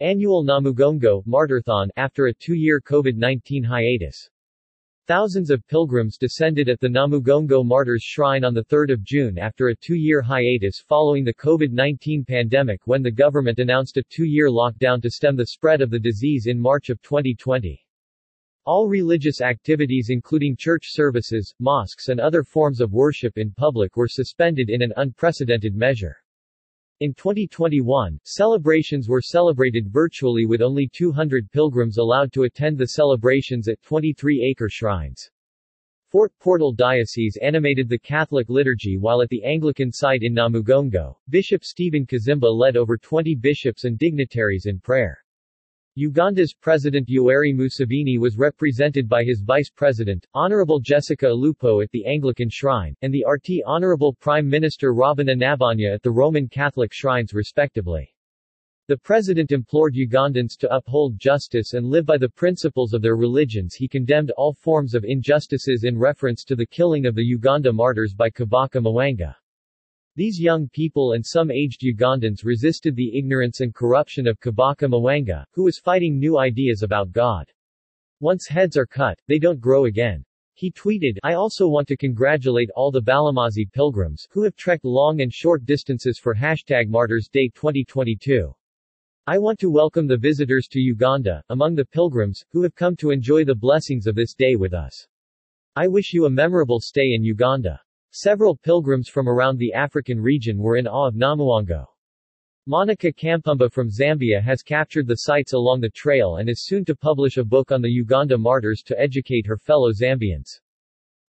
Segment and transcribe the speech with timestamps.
[0.00, 4.28] Annual Namugongo Martyrthon after a two-year COVID-19 hiatus.
[5.06, 10.20] Thousands of pilgrims descended at the Namugongo Martyrs Shrine on 3 June after a two-year
[10.20, 15.46] hiatus following the COVID-19 pandemic when the government announced a two-year lockdown to stem the
[15.46, 17.80] spread of the disease in March of 2020.
[18.64, 24.08] All religious activities including church services, mosques and other forms of worship in public were
[24.08, 26.16] suspended in an unprecedented measure.
[27.00, 33.66] In 2021, celebrations were celebrated virtually with only 200 pilgrims allowed to attend the celebrations
[33.66, 35.28] at 23-acre shrines.
[36.06, 41.64] Fort Portal Diocese animated the Catholic liturgy while at the Anglican site in Namugongo, Bishop
[41.64, 45.23] Stephen Kazimba led over 20 bishops and dignitaries in prayer.
[45.96, 52.04] Uganda's President Yoweri Museveni was represented by his Vice President, Honorable Jessica Alupo at the
[52.04, 57.32] Anglican Shrine, and the RT Honorable Prime Minister Robina Nabanja at the Roman Catholic shrines
[57.32, 58.12] respectively.
[58.88, 63.76] The president implored Ugandans to uphold justice and live by the principles of their religions
[63.76, 68.14] he condemned all forms of injustices in reference to the killing of the Uganda martyrs
[68.14, 69.36] by Kabaka Mwanga.
[70.16, 75.44] These young people and some aged Ugandans resisted the ignorance and corruption of Kabaka Mwanga,
[75.50, 77.50] who was fighting new ideas about God.
[78.20, 80.24] Once heads are cut, they don't grow again.
[80.52, 85.20] He tweeted, I also want to congratulate all the Balamazi pilgrims, who have trekked long
[85.20, 88.54] and short distances for hashtag Martyrs Day 2022.
[89.26, 93.10] I want to welcome the visitors to Uganda, among the pilgrims, who have come to
[93.10, 95.08] enjoy the blessings of this day with us.
[95.74, 97.80] I wish you a memorable stay in Uganda.
[98.16, 101.84] Several pilgrims from around the African region were in awe of Namugongo.
[102.64, 106.94] Monica Kampumba from Zambia has captured the sites along the trail and is soon to
[106.94, 110.60] publish a book on the Uganda martyrs to educate her fellow Zambians.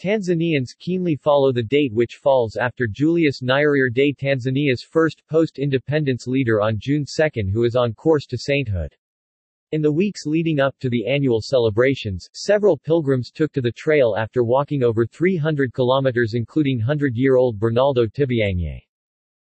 [0.00, 6.62] Tanzanians keenly follow the date which falls after Julius Nyerere Day Tanzania's first post-independence leader
[6.62, 8.96] on June 2 who is on course to sainthood.
[9.72, 14.16] In the weeks leading up to the annual celebrations, several pilgrims took to the trail
[14.18, 18.82] after walking over 300 kilometers including 100-year-old Bernaldo Tibianye.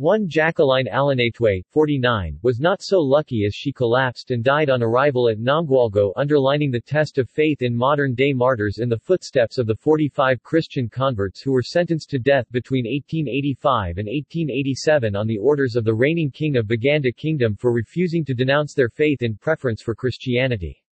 [0.00, 5.28] One Jacqueline Alanatwe, 49, was not so lucky as she collapsed and died on arrival
[5.28, 9.74] at Namugongo underlining the test of faith in modern-day martyrs in the footsteps of the
[9.74, 15.76] 45 Christian converts who were sentenced to death between 1885 and 1887 on the orders
[15.76, 19.82] of the reigning king of Baganda Kingdom for refusing to denounce their faith in preference
[19.82, 20.82] for Christianity.